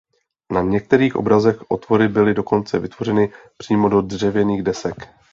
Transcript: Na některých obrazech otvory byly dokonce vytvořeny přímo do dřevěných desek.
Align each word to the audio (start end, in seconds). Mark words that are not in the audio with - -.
Na 0.53 0.61
některých 0.61 1.15
obrazech 1.15 1.71
otvory 1.71 2.07
byly 2.07 2.33
dokonce 2.33 2.79
vytvořeny 2.79 3.31
přímo 3.57 3.89
do 3.89 4.01
dřevěných 4.01 4.63
desek. 4.63 4.95